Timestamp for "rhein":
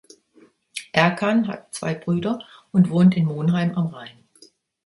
3.85-4.23